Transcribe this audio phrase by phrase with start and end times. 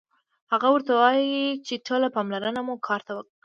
[0.51, 3.27] هغه ورته وايي چې ټوله پاملرنه مو کار ته کړئ